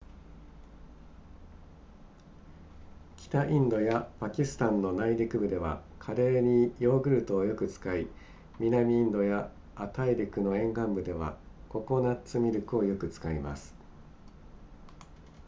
[3.17, 8.07] 北インドやパキスタンの内陸部ではカレーにヨーグルトをよく使い
[8.57, 11.37] 南インドや亜大陸の沿岸部では
[11.69, 13.75] ココナッツミルクをよく使います